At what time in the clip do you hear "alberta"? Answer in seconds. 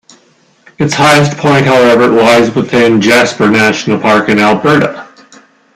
4.39-5.07